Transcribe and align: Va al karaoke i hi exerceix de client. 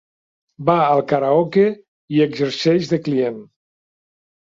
Va 0.69 0.77
al 0.85 1.01
karaoke 1.11 1.67
i 1.69 1.79
hi 2.17 2.25
exerceix 2.29 2.93
de 2.97 3.03
client. 3.09 3.41